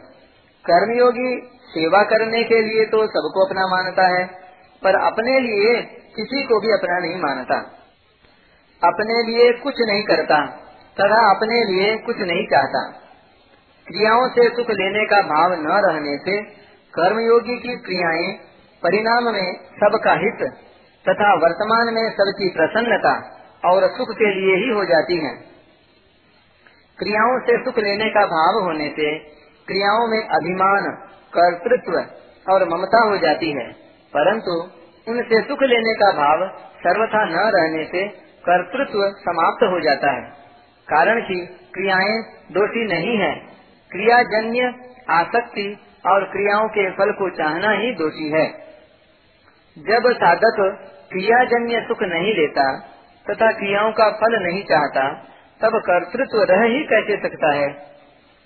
कर्मयोगी 0.64 1.50
सेवा 1.66 2.02
करने 2.02 2.44
के 2.44 2.62
लिए 2.62 2.84
तो 2.84 3.06
सबको 3.06 3.46
अपना 3.46 3.66
मानता 3.66 4.18
है, 4.18 4.26
पर 4.82 4.94
अपने 4.94 5.40
लिए 5.40 5.82
किसी 6.16 6.42
को 6.42 6.60
भी 6.60 6.72
अपना 6.72 6.98
नहीं 6.98 7.16
मानता। 7.16 7.58
अपने 8.84 9.22
लिए 9.22 9.52
कुछ 9.52 9.74
नहीं 9.80 10.02
करता, 10.02 10.46
तथा 11.00 11.30
अपने 11.30 11.64
लिए 11.64 11.96
कुछ 11.96 12.16
नहीं 12.18 12.46
चाहता। 12.46 12.90
क्रियाओं 13.86 14.28
से 14.28 14.48
सुख 14.48 14.70
लेने 14.70 15.06
का 15.06 15.22
भाव 15.22 15.52
न 15.52 15.66
रहने 15.66 16.18
से 16.18 16.42
कर्मयोगी 16.94 17.58
की 17.58 17.76
क्रियाएँ 17.76 18.32
परिणाम 18.82 19.24
में 19.24 19.52
सबका 19.54 20.12
हित 20.12 20.52
तथा 21.08 21.34
वर्तमान 21.34 21.94
में 21.94 22.10
सबकी 22.10 22.48
प्रसन्नता 22.48 23.35
और 23.66 23.88
सुख 23.88 24.08
के 24.10 24.34
लिए 24.34 24.64
ही 24.64 24.70
हो 24.70 24.84
जाती 24.84 25.24
हैं। 25.24 25.36
क्रियाओं 26.98 27.40
से 27.40 27.64
सुख 27.64 27.78
लेने 27.78 28.10
का 28.10 28.20
भाव 28.20 28.64
होने 28.64 28.88
से 28.88 29.18
क्रियाओं 29.66 30.06
में 30.08 30.28
अभिमान, 30.28 31.08
कर्तृत्व 31.38 31.92
और 32.52 32.68
ममता 32.68 33.04
हो 33.08 33.16
जाती 33.16 33.50
है। 33.50 33.72
परंतु 34.16 34.62
उनसे 35.08 35.42
सुख 35.42 35.62
लेने 35.62 35.94
का 35.94 36.12
भाव 36.12 36.58
सर्वथा 36.58 37.24
न 37.24 37.50
रहने 37.54 37.84
से 37.84 38.08
कर्तृत्व 38.48 38.98
समाप्त 38.98 39.62
हो 39.62 39.80
जाता 39.80 40.12
है। 40.12 40.22
कारण 40.88 41.20
कि 41.20 41.46
क्रियाएँ 41.74 42.22
दोषी 42.52 42.86
नहीं 42.86 43.18
है। 43.18 43.34
क्रियाजन्य 43.90 44.74
आसक्ति 45.10 45.78
और 46.06 46.24
क्रियाओं 46.24 46.68
के 46.68 46.90
फल 46.90 47.12
को 47.12 47.30
चाहना 47.30 47.70
ही 47.70 47.92
दोषी 47.92 48.28
है। 48.28 48.46
जब 49.78 50.12
साधक 50.12 50.78
क्रियाजन्य 51.12 51.84
सुख 51.88 52.02
नहीं 52.02 52.34
लेता 52.34 52.95
तथा 53.30 53.52
क्रियाओं 53.52 53.92
का 53.92 54.10
फल 54.10 54.42
नहीं 54.42 54.64
चाहता, 54.64 55.12
तब 55.62 55.78
कर्तृत्व 55.78 56.42
रह 56.42 56.62
ही 56.62 56.84
कैसे 56.84 57.28
सकता 57.28 57.52
है? 57.52 57.68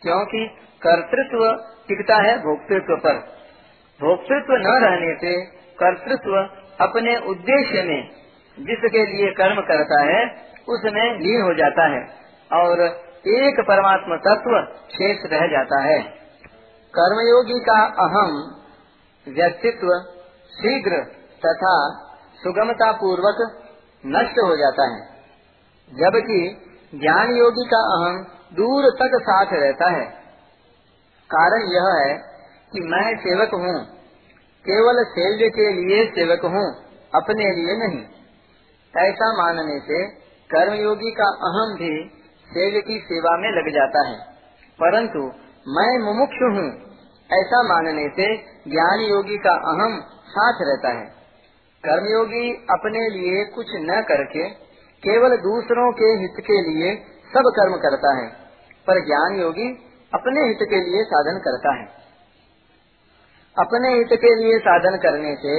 क्योंकि 0.03 0.47
कर्तृत्व 0.87 1.65
टिकता 1.89 2.17
है 2.17 2.39
भोक्तृत्व 2.39 2.97
पर। 2.97 3.15
भोक्तृत्व 4.01 4.53
न 4.53 4.81
रहने 4.83 5.15
से 5.15 5.47
कर्तृत्व 5.51 6.37
अपने 6.81 7.17
उद्देश्य 7.17 7.83
में 7.83 8.11
जिसके 8.59 9.07
लिए 9.07 9.31
कर्म 9.31 9.61
करता 9.61 10.03
है, 10.03 10.27
उसमें 10.69 11.19
लीन 11.19 11.43
हो 11.43 11.55
जाता 11.55 11.87
है 11.87 12.07
और 12.53 12.81
एक 13.27 13.65
परमात्मा 13.69 14.17
तत्व 14.17 14.75
शेष 14.91 15.19
रह 15.33 15.47
जाता 15.47 15.83
है। 15.83 16.03
कर्मयोगी 16.99 17.61
का 17.61 17.85
अहम 17.85 18.55
व्यक्तित्व 19.29 19.89
शीघ्र 20.55 21.05
तथा 21.47 21.89
सुगमता 22.43 22.93
पूर्वक 22.93 23.60
नष्ट 24.07 24.33
हो 24.33 24.57
जाता 24.57 24.95
है। 24.95 25.01
जबकि 25.91 26.67
ज्ञान 26.95 27.37
योगी 27.37 27.65
का 27.65 27.79
अहम 27.79 28.23
दूर 28.57 28.85
तक 28.85 29.21
साथ 29.23 29.47
रहता 29.53 29.91
है। 29.91 30.07
कारण 31.35 31.63
यह 31.63 32.07
है 32.07 32.17
कि 32.73 32.81
मैं 32.81 33.17
सेवक 33.17 33.55
हूँ। 33.55 33.85
केवल 34.67 35.05
सेव्य 35.05 35.51
के 35.51 35.73
लिए 35.73 36.07
सेवक 36.07 36.45
हूँ, 36.45 36.75
अपने 37.15 37.45
लिए 37.45 37.87
नहीं। 37.87 38.07
ऐसा 38.97 39.43
मानने 39.43 39.81
से 39.81 40.07
कर्मयोगी 40.51 41.11
का 41.11 41.25
अहम 41.25 41.75
भी 41.79 42.11
सेव्य 42.47 42.81
की 42.81 42.99
सेवा 42.99 43.37
में 43.37 43.51
लग 43.51 43.75
जाता 43.75 44.09
है। 44.09 44.19
परंतु 44.81 45.19
मैं 45.69 45.99
मुमुक्ष 45.99 46.43
हूँ, 46.43 46.91
ऐसा 47.41 47.63
मानने 47.63 48.09
से 48.09 48.37
ज्ञान 48.71 49.01
योगी 49.01 49.37
का 49.37 49.51
अहम 49.51 50.01
साथ 50.11 50.59
रहता 50.61 50.89
है। 50.89 51.20
कर्मयोगी 51.85 52.49
अपने 52.71 53.03
लिए 53.09 53.45
कुछ 53.45 53.71
न 53.83 54.01
करके 54.03 54.49
केवल 55.03 55.37
दूसरों 55.37 55.93
के 55.93 56.09
हित 56.21 56.41
के 56.47 56.57
लिए 56.63 56.95
सब 57.29 57.47
कर्म 57.57 57.77
करता 57.77 58.11
है, 58.17 58.27
पर 58.87 59.01
ज्ञान 59.07 59.41
योगी 59.41 59.69
अपने 60.15 60.41
हित 60.41 60.59
के 60.71 60.81
लिए 60.85 61.05
साधन 61.05 61.39
करता 61.39 61.73
है। 61.75 61.87
अपने 63.57 63.93
हित 63.95 64.13
के 64.21 64.35
लिए 64.35 64.59
साधन 64.59 64.97
करने 64.97 65.35
से 65.37 65.57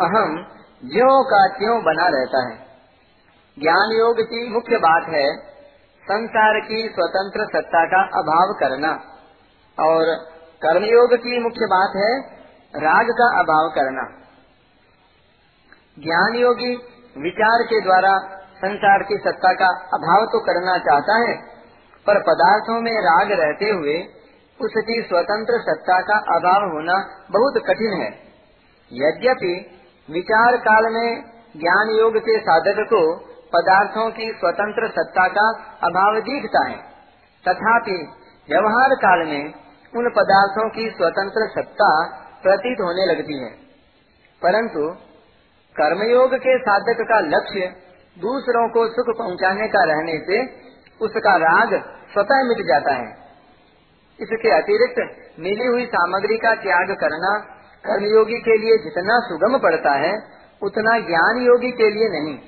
अहम 0.00 0.34
ज्यो 0.84 1.12
का 1.24 1.46
त्यों 1.48 1.82
बना 1.84 2.08
रहता 2.08 2.42
है। 2.48 2.56
ज्ञान 3.58 3.92
योग 3.92 4.20
की 4.20 4.48
मुख्य 4.52 4.76
बात 4.76 5.08
है 5.08 5.26
संसार 6.02 6.60
की 6.60 6.80
स्वतंत्र 6.88 7.46
सत्ता 7.46 7.84
का 7.86 8.02
अभाव 8.18 8.54
करना, 8.60 8.92
और 9.78 10.14
कर्मयोग 10.62 11.14
की 11.14 11.38
मुख्य 11.38 11.66
बात 11.66 11.96
है 11.96 12.12
राग 12.74 13.10
का 13.10 13.28
अभाव 13.40 13.68
करना। 13.74 14.06
ज्ञान 15.96 16.34
योगी 16.34 16.74
विचार 17.16 17.62
के 17.62 17.80
द्वारा 17.80 18.10
संसार 18.56 19.02
की 19.02 19.16
सत्ता 19.16 19.52
का 19.52 19.68
अभाव 19.94 20.26
तो 20.26 20.38
करना 20.40 20.76
चाहता 20.78 21.16
है, 21.18 21.34
पर 22.06 22.20
पदार्थों 22.20 22.80
में 22.80 22.92
राग 23.02 23.32
रहते 23.40 23.70
हुए 23.70 23.96
उसकी 24.60 24.96
स्वतंत्र 25.02 25.58
सत्ता 25.60 25.98
का 26.00 26.16
अभाव 26.36 26.68
होना 26.70 26.96
बहुत 27.30 27.58
कठिन 27.66 27.98
है। 28.02 28.08
यद्यपि 28.92 29.52
विचार 30.08 30.56
काल 30.56 30.88
में 30.92 31.08
ज्ञान 31.56 31.90
योग 31.90 32.18
के 32.20 32.38
साधक 32.40 32.80
को 32.88 33.02
पदार्थों 33.52 34.10
की 34.10 34.30
स्वतंत्र 34.32 34.88
सत्ता 34.88 35.28
का 35.28 35.46
अभाव 35.82 36.20
दिखता 36.20 36.66
है, 36.68 36.78
तथापि 37.44 37.98
व्यवहार 38.48 38.94
काल 39.00 39.26
में 39.26 39.52
उन 39.92 40.10
पदार्थों 40.10 40.68
की 40.70 40.90
स्वतंत्र 40.90 41.48
सत्ता 41.50 41.92
प्रतीत 42.42 42.80
होने 42.80 43.06
लगती 43.06 43.38
है। 43.42 43.50
परंतु 44.42 44.88
कर्मयोग 45.76 46.34
के 46.34 46.58
साधक 46.58 46.96
का 47.00 47.20
लक्ष्य 47.20 47.60
दूसरों 48.18 48.68
को 48.68 48.88
सुख 48.88 49.18
पहुँचाने 49.18 49.68
का 49.68 49.84
रहने 49.84 50.18
से 50.18 50.60
उसका 51.04 51.36
राग 51.36 51.74
स्वतः 52.12 52.48
मिट 52.48 52.66
जाता 52.66 52.92
है। 52.92 53.20
इसके 54.20 54.50
अतिरिक्त 54.50 55.30
मिली 55.40 55.66
हुई 55.66 55.86
सामग्री 55.86 56.38
का 56.38 56.54
त्याग 56.54 56.96
करना 57.00 57.38
कर्मयोगी 57.86 58.40
के 58.40 58.58
लिए 58.58 58.78
जितना 58.78 59.20
सुगम 59.20 59.58
पड़ता 59.58 59.92
है, 59.92 60.12
उतना 60.62 60.98
ज्ञान 60.98 61.42
योगी 61.46 61.70
के 61.70 61.90
लिए 61.90 62.08
नहीं। 62.08 62.38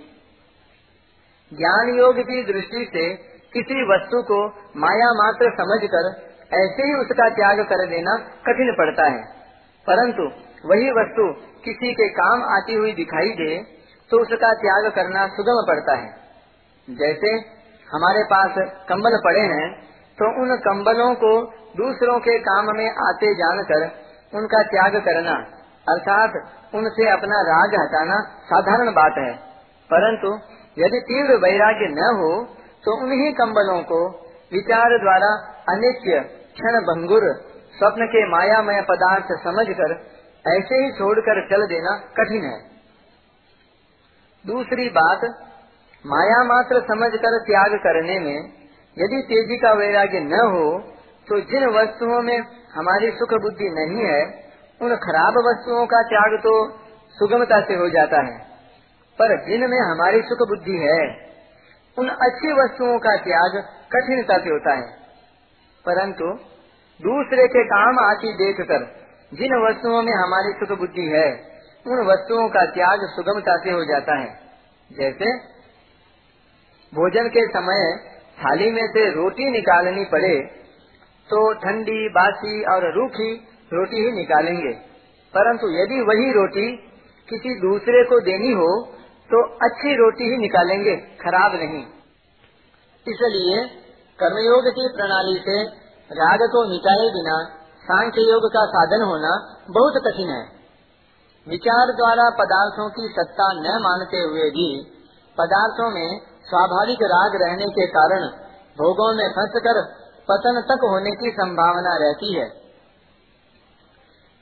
ज्ञान 1.55 1.99
योग 1.99 2.19
की 2.19 2.53
दृष्टि 2.53 2.91
से 2.95 3.15
किसी 3.53 3.95
वस्तु 3.95 4.23
को 4.23 4.49
माया 4.77 5.13
मात्र 5.13 5.51
समझकर 5.51 6.33
ऐसे 6.65 6.83
ही 6.83 6.95
उसका 6.95 7.29
त्याग 7.29 7.61
कर 7.61 7.89
देना 7.89 8.17
कठिन 8.47 8.75
पड़ता 8.79 9.05
है। 9.05 9.23
परंतु 9.91 10.52
वही 10.65 10.91
वस्तु 10.93 11.25
किसी 11.65 11.93
के 11.93 12.09
काम 12.15 12.43
आती 12.53 12.75
हुई 12.75 12.93
दिखाई 12.95 13.31
दे 13.39 13.55
तो 14.11 14.21
उसका 14.23 14.53
त्याग 14.57 14.91
करना 14.95 15.27
सुगम 15.31 15.59
पड़ता 15.69 15.97
है। 15.97 16.11
जैसे 16.89 17.33
हमारे 17.89 18.23
पास 18.27 18.55
कंबल 18.89 19.17
पड़े 19.25 19.41
हैं 19.51 19.67
तो 20.19 20.29
उन 20.43 20.57
कंबलों 20.61 21.09
को 21.17 21.33
दूसरों 21.77 22.19
के 22.21 22.39
काम 22.41 22.71
में 22.77 22.89
आते 23.03 23.33
जानकर 23.35 23.85
उनका 24.33 24.63
त्याग 24.65 24.97
करना, 25.05 25.35
अर्थात 25.87 26.75
उनसे 26.75 27.09
अपना 27.11 27.41
राग 27.45 27.75
हटाना 27.77 28.19
साधारण 28.45 28.93
बात 28.93 29.19
है। 29.19 29.33
परंतु 29.91 30.33
यदि 30.77 31.01
तीव्र 31.09 31.39
वैराग्य 31.43 31.89
न 31.93 32.11
हो 32.19 32.31
तो 32.85 32.97
उन्हीं 33.03 33.33
कंबलों 33.35 33.81
को 33.85 33.99
विचार 34.53 34.97
द्वारा 34.99 35.33
अनित्य 35.69 36.21
क्षण 36.55 36.79
भंगुर, 36.85 37.27
स्वप्न 37.75 38.07
के 38.07 38.23
मायामय 38.31 38.81
पदार्थ 38.89 39.29
समझकर 39.45 39.95
ऐसे 40.49 40.77
ही 40.77 40.93
छोड़कर 40.93 41.41
चल 41.51 41.67
देना 41.67 41.97
कठिन 42.17 42.45
है। 42.45 42.61
दूसरी 44.47 44.89
बात, 44.89 45.25
माया 46.07 46.45
मात्र 46.45 46.81
समझकर 46.81 47.39
त्याग 47.39 47.75
करने 47.75 48.19
में 48.19 48.39
यदि 48.99 49.23
तेज़ी 49.29 49.57
का 49.57 49.73
वैराग्य 49.73 50.21
न 50.21 50.35
हो 50.35 50.79
तो 51.29 51.41
जिन 51.41 51.67
वस्तुओं 51.67 52.23
में 52.23 52.39
हमारी 52.75 53.11
सुख 53.11 53.29
बुद्धि 53.43 53.65
नहीं 53.65 54.07
है, 54.07 54.23
उन 54.81 54.97
खराब 54.97 55.35
वस्तुओं 55.39 55.87
का 55.87 56.03
त्याग 56.03 56.39
तो 56.41 56.79
सुगमता 57.11 57.61
से 57.61 57.75
हो 57.75 57.89
जाता 57.89 58.23
है। 58.23 58.39
पर 59.19 59.45
जिनमें 59.47 59.81
हमारी 59.81 60.23
सुख 60.23 60.49
बुद्धि 60.49 60.77
है, 60.79 61.31
उन 61.99 62.09
अच्छी 62.09 62.53
वस्तुओं 62.53 62.99
का 62.99 63.17
त्याग 63.17 63.63
कठिनता 63.93 64.39
से 64.39 64.51
होता 64.51 64.75
है। 64.75 64.89
परंतु 65.87 66.25
दूसरे 67.01 67.49
के 67.49 67.65
काम 67.65 67.99
आती 67.99 68.33
देखकर 68.35 69.02
जिन 69.35 69.69
वस्तुओं 69.69 70.03
में 70.03 70.13
हमारी 70.13 70.53
सुख 70.53 70.79
बुद्धि 70.79 71.07
है, 71.09 71.29
उन 71.87 72.07
वस्तुओं 72.07 72.49
का 72.49 72.65
त्याग 72.67 73.01
सुगमता 73.03 73.57
से 73.57 73.71
हो 73.71 73.85
जाता 73.85 74.19
है। 74.19 74.41
जैसे, 74.93 75.37
भोजन 76.95 77.29
के 77.29 77.47
समय 77.47 78.09
थाली 78.39 78.71
में 78.71 78.87
से 78.87 79.11
रोटी 79.11 79.51
निकालनी 79.51 80.05
पड़े 80.05 80.41
तो 81.31 81.53
ठंडी, 81.55 82.09
बासी 82.09 82.65
और 82.65 82.95
रूखी 82.95 83.35
रोटी 83.73 83.97
ही 83.97 84.13
निकालेंगे। 84.13 84.73
परंतु 85.35 85.69
यदि 85.71 86.01
वही 86.01 86.33
रोटी 86.33 86.77
किसी 87.29 87.61
दूसरे 87.61 88.05
को 88.05 88.21
देनी 88.21 88.53
हो 88.53 88.87
तो 89.31 89.43
अच्छी 89.67 89.97
रोटी 89.97 90.25
ही 90.25 90.37
निकालेंगे, 90.37 90.97
खराब 90.97 91.55
नहीं। 91.55 91.87
इसलिए 93.09 93.65
कर्मयोग 94.19 94.69
की 94.69 94.89
प्रणाली 94.97 95.39
से 95.39 95.65
राग 96.11 96.39
को 96.39 96.71
मिटाए 96.71 97.09
बिना 97.11 97.62
सांख्य 97.83 98.31
योग 98.31 98.43
का 98.45 98.67
साधन 98.67 99.03
होना 99.03 99.57
बहुत 99.71 99.93
कठिन 100.07 100.31
है। 100.31 100.43
विचार 101.49 101.87
द्वारा 101.87 102.31
पदार्थों 102.31 102.91
की 102.91 103.15
सत्ता 103.19 103.53
न 103.53 103.81
मानते 103.83 104.21
हुए 104.21 104.51
भी 104.51 104.85
पदार्थों 105.39 105.91
में 105.91 106.21
स्वाभाविक 106.21 106.99
राग 107.03 107.31
रहने 107.35 107.65
के 107.65 107.87
कारण 107.87 108.27
भोगों 108.79 109.17
में 109.17 109.29
फंसकर 109.29 109.83
पतन 110.31 110.61
तक 110.61 110.85
होने 110.85 111.11
की 111.11 111.31
संभावना 111.31 111.97
रहती 111.97 112.35
है। 112.35 112.49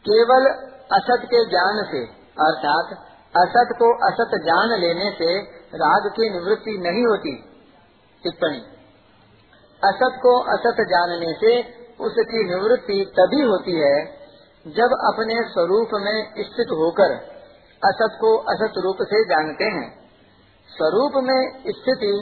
केवल 0.08 0.46
असत 0.92 1.24
के 1.24 1.50
ज्ञान 1.50 1.84
से, 1.84 2.06
अर्थात 2.40 2.98
असत 3.36 3.68
को 3.78 4.08
असत 4.08 4.30
जान 4.34 4.80
लेने 4.80 5.10
से 5.18 5.42
राग 5.74 6.10
की 6.10 6.30
निवृत्ति 6.30 6.78
नहीं 6.78 7.06
होती। 7.06 7.36
टिप्पणी। 8.24 8.58
असत 9.84 10.18
को 10.22 10.40
असत 10.40 10.76
जानने 10.80 11.32
से 11.32 11.79
उसकी 12.00 12.42
निवृत्ति 12.44 12.98
तभी 13.16 13.40
होती 13.44 13.76
है 13.78 13.96
जब 14.66 14.94
अपने 15.04 15.36
स्वरूप 15.48 15.94
में 16.00 16.16
स्थित 16.42 16.72
होकर 16.78 17.14
असत 17.82 18.16
को 18.20 18.30
असत 18.52 18.78
रूप 18.78 19.02
से 19.04 19.22
जानते 19.24 19.68
हैं। 19.70 19.88
स्वरूप 20.68 21.16
में 21.24 21.38
स्थिति 21.70 22.12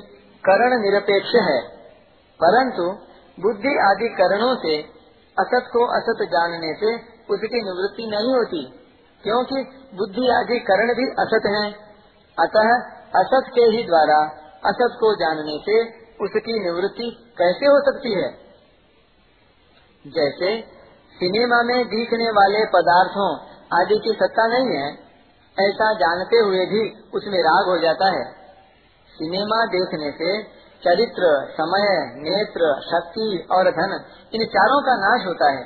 करण 0.44 0.76
निरपेक्ष 0.80 1.34
है, 1.46 1.58
परंतु 2.40 2.84
बुद्धि 3.38 3.74
आदि 3.84 4.08
करणों 4.14 4.54
से 4.56 4.76
असत 5.36 5.70
को 5.72 5.84
असत 5.96 6.22
जानने 6.28 6.72
से 6.74 6.94
उसकी 7.28 7.62
निवृत्ति 7.62 8.06
नहीं 8.06 8.34
होती, 8.34 8.62
क्योंकि 9.24 9.62
बुद्धि 9.94 10.28
आदि 10.32 10.58
करण 10.66 10.94
भी 10.94 11.08
असत 11.18 11.48
हैं। 11.48 11.68
अतः 12.38 12.70
असत 13.18 13.50
के 13.54 13.64
ही 13.68 13.82
द्वारा 13.84 14.18
असत 14.64 14.96
को 15.00 15.14
जानने 15.16 15.58
से 15.64 15.78
उसकी 16.24 16.58
निवृत्ति 16.60 17.10
कैसे 17.38 17.66
हो 17.66 17.80
सकती 17.82 18.12
है? 18.14 18.28
जैसे 20.06 20.60
सिनेमा 21.16 21.62
में 21.62 21.88
दिखने 21.88 22.30
वाले 22.30 22.64
पदार्थों 22.66 23.38
आदि 23.80 23.98
की 23.98 24.12
सत्ता 24.12 24.46
नहीं 24.46 24.76
है, 24.76 24.92
ऐसा 25.68 25.92
जानते 25.92 26.36
हुए 26.36 26.66
भी 26.66 26.90
उसमें 27.14 27.38
राग 27.38 27.68
हो 27.68 27.78
जाता 27.78 28.06
है। 28.06 28.24
सिनेमा 29.14 29.66
देखने 29.66 30.10
से 30.10 30.42
चरित्र, 30.84 31.48
समय, 31.50 31.88
नेत्र, 32.16 32.80
शक्ति 32.80 33.48
और 33.50 33.70
धन, 33.70 34.04
इन 34.34 34.44
चारों 34.44 34.82
का 34.82 34.96
नाश 34.96 35.26
होता 35.26 35.50
है। 35.50 35.62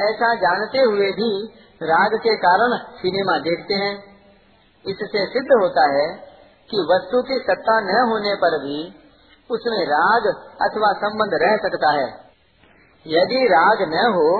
ऐसा 0.00 0.34
जानते 0.34 0.78
हुए 0.78 1.12
भी 1.12 1.52
राग 1.82 2.14
के 2.14 2.36
कारण 2.36 2.78
सिनेमा 2.78 3.38
देखते 3.38 3.74
हैं। 3.74 4.10
इससे 4.86 5.26
सिद्ध 5.26 5.48
होता 5.62 5.92
है 5.92 6.14
कि 6.70 6.86
वस्तु 6.92 7.22
की 7.22 7.38
सत्ता 7.38 7.80
न 7.80 8.08
होने 8.10 8.34
पर 8.34 8.58
भी 8.58 8.94
उसमें 9.50 9.86
राग 9.86 10.26
अथवा 10.62 10.92
संबंध 10.92 11.30
रह 11.42 11.56
सकता 11.56 11.90
है। 11.90 12.29
यदि 13.06 13.44
राग 13.48 13.82
न 13.88 14.06
हो 14.14 14.30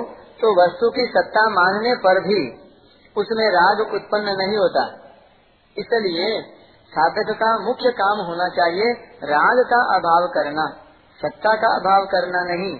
तो 0.41 0.51
वस्तु 0.57 0.89
की 0.89 1.05
सत्ता 1.07 1.43
मानने 1.49 1.93
पर 1.97 2.19
भी 2.19 2.39
उसमें 3.15 3.47
राग 3.51 3.81
उत्पन्न 3.93 4.35
नहीं 4.37 4.57
होता। 4.57 4.83
इसलिए 5.77 6.29
साधक 6.91 7.31
का 7.35 7.49
मुख्य 7.59 7.91
काम 7.97 8.21
होना 8.25 8.47
चाहिए 8.49 8.93
राग 9.25 9.59
का 9.65 9.81
अभाव 9.95 10.27
करना, 10.27 10.65
सत्ता 11.19 11.53
का 11.55 11.73
अभाव 11.75 12.05
करना 12.05 12.41
नहीं, 12.45 12.73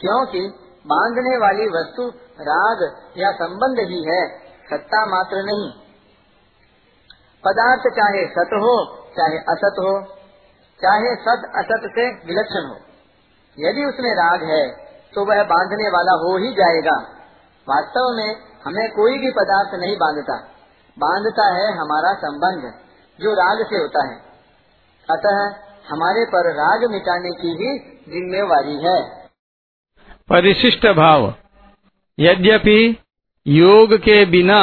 क्योंकि 0.00 0.42
बांधने 0.86 1.36
वाली 1.36 1.68
वस्तु 1.68 2.08
राग 2.42 2.82
या 3.18 3.30
संबंध 3.34 3.78
ही 3.88 4.02
है, 4.04 4.20
सत्ता 4.70 5.04
मात्र 5.06 5.44
नहीं। 5.44 5.70
पदार्थ 7.44 7.88
चाहे 7.96 8.26
सत 8.28 8.52
हो, 8.56 8.74
चाहे 9.16 9.38
असत 9.50 9.80
हो, 9.80 9.94
चाहे 10.80 11.14
सत 11.20 11.48
असत 11.56 11.88
से 11.94 12.06
विलक्षण 12.26 12.68
हो। 12.68 12.76
यदि 13.58 13.84
उसमें 13.84 14.12
राग 14.14 14.42
है 14.50 14.62
तो 15.14 15.24
वह 15.24 15.42
बांधने 15.44 15.88
वाला 15.88 16.14
हो 16.14 16.36
ही 16.38 16.52
जाएगा। 16.52 16.96
वास्तव 17.66 18.06
में 18.16 18.30
हमें 18.64 18.88
कोई 18.90 19.18
भी 19.18 19.30
पदार्थ 19.30 19.80
नहीं 19.80 19.96
बांधता। 19.96 20.36
बांधता 20.96 21.46
है 21.54 21.66
हमारा 21.78 22.12
संबंध, 22.14 22.62
जो 23.18 23.32
राग 23.34 23.66
से 23.66 23.76
होता 23.76 24.06
है। 24.06 24.16
अतः 25.08 25.38
हमारे 25.90 26.24
पर 26.24 26.50
राग 26.52 26.90
मिटाने 26.90 27.30
की 27.32 27.50
ही 27.50 27.78
जिम्मेवारी 28.08 28.76
है। 28.84 29.02
परिशिष्ट 30.28 30.86
भाव। 30.86 31.34
यद्यपि 32.18 32.80
योग 33.46 33.94
के 33.94 34.24
बिना 34.24 34.60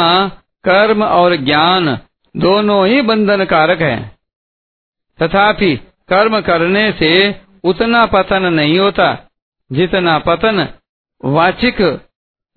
कर्म 0.64 1.04
और 1.04 1.36
ज्ञान 1.36 2.00
दोनों 2.36 2.86
ही 2.88 3.02
बंधन 3.02 3.44
कारक 3.46 3.82
है, 3.82 3.98
तथापि 5.20 5.76
कर्म 6.10 6.40
करने 6.42 6.92
से 6.92 7.12
उतना 7.64 8.06
पतन 8.06 8.44
नहीं 8.54 8.80
होता। 8.80 9.08
जितना 9.76 10.20
पतन 10.20 10.68
वाचिक 11.26 11.82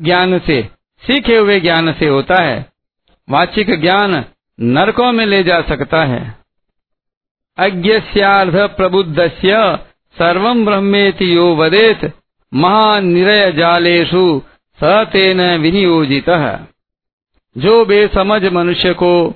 ज्ञान 0.00 0.38
से, 0.38 0.68
सीखे 1.06 1.36
हुए 1.36 1.60
ज्ञान 1.60 1.92
से 1.92 2.06
होता 2.06 2.42
है, 2.42 2.72
वाचिक 3.30 3.80
ज्ञान 3.80 4.24
नरकों 4.60 5.12
में 5.12 5.26
ले 5.26 5.42
जा 5.42 5.60
सकता 5.62 6.04
है। 6.04 6.34
अज्ञस्यार्ध 7.58 8.56
प्रबुद्ध 8.56 9.32
सर्व 10.18 10.54
ब्रह्मेति 10.54 11.36
यो 11.36 11.56
वदेत 11.56 12.12
महानिरय 12.54 13.52
जालेशु 13.52 14.42
स 14.80 15.06
तेन 15.12 15.56
विनियोजित। 15.56 16.30
जो 17.58 17.84
बेसमझ 17.84 18.44
मनुष्य 18.44 18.92
को 18.94 19.34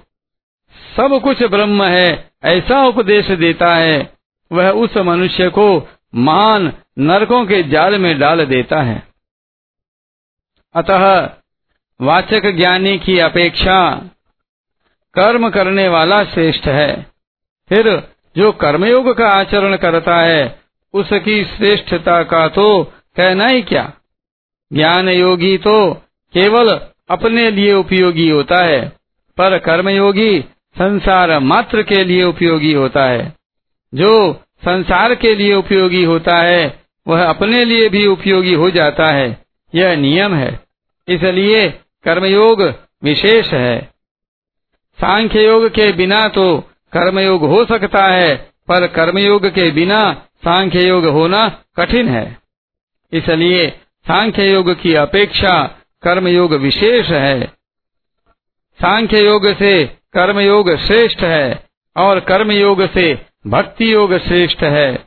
सब 0.97 1.21
कुछ 1.23 1.43
ब्रह्म 1.43 1.85
है, 1.85 2.31
ऐसा 2.45 2.85
उपदेश 2.87 3.31
देता 3.31 3.75
है, 3.75 4.13
वह 4.53 4.71
उस 4.71 4.97
मनुष्य 4.97 5.49
को 5.49 5.89
महान 6.15 6.73
नरकों 6.99 7.47
के 7.47 7.63
जाल 7.63 7.99
में 7.99 8.19
डाल 8.19 8.47
देता 8.47 8.83
है। 8.83 9.03
अतः 10.75 11.31
वाचक 12.01 12.51
ज्ञानी 12.51 12.99
की 12.99 13.19
अपेक्षा 13.19 14.11
कर्म 15.15 15.51
करने 15.51 15.89
वाला 15.89 16.25
श्रेष्ठ 16.25 16.65
है। 16.65 17.07
फिर 17.69 18.09
जो 18.37 18.53
कर्मयोग 18.53 19.17
का 19.17 19.29
आचरण 19.29 19.77
करता 19.77 20.17
है, 20.17 20.61
उसकी 20.95 21.45
श्रेष्ठता 21.45 22.23
का 22.23 22.49
तो 22.49 22.85
कहना 23.17 23.47
ही 23.47 23.63
क्या? 23.63 23.93
ज्ञान 24.73 25.09
योगी 25.09 25.59
तो 25.59 25.95
केवल 26.33 26.81
अपने 27.11 27.51
लिए 27.51 27.73
उपयोगी 27.73 28.29
होता 28.29 28.59
है, 28.59 28.93
पर 29.37 29.59
कर्मयोगी 29.59 30.41
संसार 30.79 31.39
मात्र 31.39 31.83
के 31.83 32.05
लिए 32.05 32.25
उपयोगी 32.25 32.73
होता 32.73 33.05
है। 33.05 33.37
जो 33.95 34.33
संसार 34.65 35.15
के 35.15 35.35
लिए 35.35 35.55
उपयोगी 35.55 36.05
होता 36.05 36.39
है 36.39 36.82
वह 37.09 37.25
अपने 37.25 37.65
लिए 37.65 37.89
भी 37.89 38.07
उपयोगी 38.07 38.55
हो 38.55 38.71
जाता 38.71 39.07
है। 39.07 39.45
यह 39.75 39.97
नियम 39.97 40.35
है। 40.35 40.61
इसलिए 41.09 41.69
कर्मयोग 42.05 42.63
विशेष 43.05 43.49
है। 43.49 43.93
सांख्य 45.01 45.47
योग 45.47 45.69
के 45.69 45.93
बिना 45.93 46.29
तो 46.29 46.59
कर्मयोग 46.93 47.45
हो 47.45 47.65
सकता 47.65 48.07
है, 48.07 48.37
पर 48.69 48.87
कर्मयोग 48.87 49.47
के 49.47 49.71
बिना 49.71 50.13
सांख्य 50.45 50.89
योग 50.89 51.05
होना 51.05 51.63
कठिन 51.77 52.09
है। 52.09 52.39
इसलिए 53.13 53.69
सांख्य 54.07 54.53
योग 54.53 54.81
की 54.81 54.95
अपेक्षा 54.95 55.79
कर्मयोग 56.03 56.55
विशेष 56.55 57.07
है। 57.07 57.47
सांख्य 58.81 59.25
योग 59.25 59.55
से 59.55 59.85
कर्मयोग 59.85 60.77
श्रेष्ठ 60.77 61.21
है 61.21 61.65
और 61.97 62.21
कर्मयोग 62.21 62.87
से 62.87 63.27
भक्ति 63.47 63.93
योग 63.93 64.19
श्रेष्ठ 64.19 64.63
है। 64.63 65.07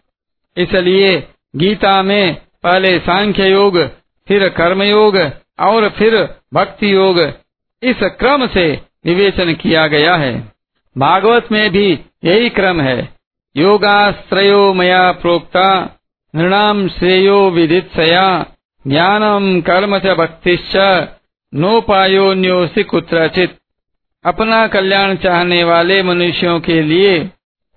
इसलिए 0.58 1.28
गीता 1.56 2.04
में 2.04 2.36
पहले 2.64 3.00
सांख्य 3.00 3.52
योग, 3.52 3.80
फिर 4.28 4.50
कर्मयोग, 4.50 5.32
और 5.60 5.90
फिर 5.90 6.36
भक्ति 6.54 6.94
योग, 6.94 7.20
इस 7.84 7.96
क्रम 8.04 8.48
से 8.48 8.82
विवेचन 9.06 9.54
किया 9.54 9.88
गया 9.88 10.16
है। 10.16 10.54
भागवत 10.98 11.52
में 11.52 11.72
भी 11.72 12.00
यही 12.24 12.50
क्रम 12.50 12.82
है। 12.82 13.10
योगाश्रयो 13.58 14.74
मया 14.74 15.12
प्रोक्ता 15.12 16.00
नृणाम 16.36 16.88
श्रेयो 16.88 17.50
विदित्सया 17.50 18.46
ज्ञानम 18.88 19.62
कर्म 19.62 20.00
च 20.00 20.08
भक्तिश्च 20.08 20.76
नोपायोन्योसि 21.54 22.84
कुत्रचित। 22.84 23.58
अपना 24.26 24.68
कल्याण 24.68 25.16
चाहने 25.16 25.64
वाले 25.64 26.04
मनुष्यों 26.04 26.60
के 26.60 26.82
लिए 26.82 27.30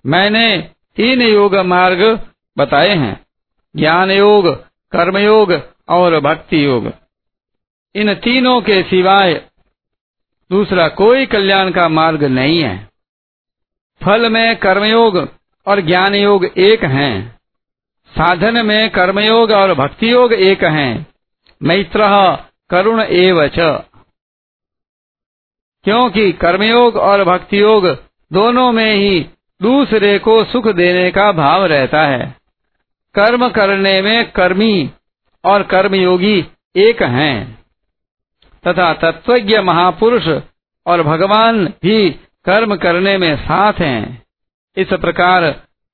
मैंने 0.05 0.57
तीन 0.95 1.21
योग 1.21 1.55
मार्ग 1.55 2.19
बताए 2.57 2.95
हैं। 2.95 3.28
ज्ञान 3.75 4.11
योग 4.11 4.55
कर्म 4.91 5.17
योग 5.17 5.69
और 5.89 6.19
भक्ति 6.19 6.65
योग 6.65 6.91
इन 7.95 8.13
तीनों 8.13 8.61
के 8.61 8.83
सिवाय 8.83 9.33
दूसरा 10.51 10.87
कोई 10.87 11.25
कल्याण 11.25 11.71
का 11.71 11.87
मार्ग 11.89 12.23
नहीं 12.23 12.59
है। 12.59 12.89
फल 14.03 14.29
में 14.29 14.55
कर्मयोग 14.55 15.29
और 15.67 15.81
ज्ञान 15.81 16.15
योग 16.15 16.45
एक 16.45 16.83
हैं। 16.83 17.39
साधन 18.17 18.65
में 18.65 18.89
कर्मयोग 18.89 19.51
और 19.51 19.73
भक्ति 19.73 20.11
योग 20.11 20.33
एक 20.33 20.63
हैं। 20.63 21.07
मैत्र 21.63 21.99
करुण 22.69 23.01
एव 23.01 23.47
क्योंकि 25.83 26.31
कर्मयोग 26.31 26.95
और 26.95 27.23
भक्ति 27.23 27.61
योग 27.61 27.87
दोनों 28.33 28.71
में 28.71 28.93
ही 28.93 29.29
दूसरे 29.61 30.19
को 30.19 30.43
सुख 30.43 30.67
देने 30.67 31.11
का 31.11 31.31
भाव 31.31 31.65
रहता 31.65 32.01
है। 32.01 32.38
कर्म 33.15 33.49
करने 33.49 34.01
में 34.01 34.31
कर्मी 34.31 34.91
और 35.45 35.63
कर्मयोगी 35.63 36.45
एक 36.75 37.03
हैं। 37.03 37.65
तथा 38.67 38.93
तत्वज्ञ 38.93 39.59
महापुरुष 39.59 40.27
और 40.87 41.03
भगवान 41.03 41.65
भी 41.67 42.09
कर्म 42.45 42.75
करने 42.75 43.17
में 43.17 43.35
साथ 43.35 43.73
हैं। 43.73 44.23
इस 44.77 44.87
प्रकार 44.87 45.51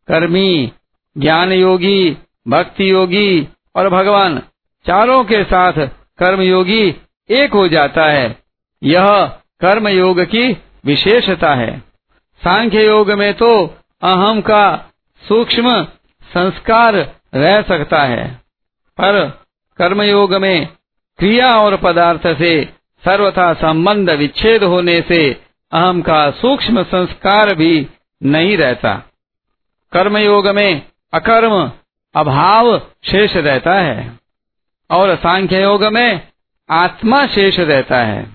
कर्मी 0.07 0.71
ज्ञान 1.17 1.53
योगी 1.53 2.17
भक्ति 2.47 2.91
योगी 2.91 3.47
और 3.75 3.89
भगवान 3.89 4.39
चारों 4.87 5.23
के 5.23 5.43
साथ 5.43 5.73
कर्मयोगी 6.19 6.95
एक 7.29 7.53
हो 7.53 7.67
जाता 7.67 8.05
है। 8.05 8.39
यह 8.83 9.25
कर्म 9.61 9.87
योग 9.87 10.21
की 10.21 10.57
विशेषता 10.85 11.55
है। 11.55 11.79
सांख्य 12.43 12.85
योग 12.85 13.11
में 13.11 13.33
तो 13.33 13.77
अहम 14.01 14.41
का 14.41 14.91
सूक्ष्म 15.27 15.87
संस्कार 16.37 16.95
रह 17.35 17.61
सकता 17.61 18.03
है। 18.03 18.41
पर 19.01 19.29
कर्मयोग 19.77 20.35
में 20.35 20.67
क्रिया 21.17 21.55
और 21.55 21.77
पदार्थ 21.77 22.37
से 22.37 22.69
सर्वथा 23.05 23.53
संबंध 23.53 24.09
विच्छेद 24.09 24.63
होने 24.63 25.01
से 25.01 25.41
अहम 25.71 26.01
का 26.01 26.31
सूक्ष्म 26.31 26.83
संस्कार 26.83 27.55
भी 27.55 27.87
नहीं 28.23 28.57
रहता। 28.57 28.93
कर्मयोग 29.91 30.47
में 30.47 30.81
अकर्म, 31.13 31.71
अभाव 32.15 32.79
शेष 32.79 33.35
रहता 33.35 33.73
है 33.73 34.19
और 34.91 35.15
सांख्य 35.15 35.63
योग 35.63 35.83
में 35.83 36.27
आत्मा 36.69 37.27
शेष 37.27 37.59
रहता 37.59 37.97
है। 37.97 38.34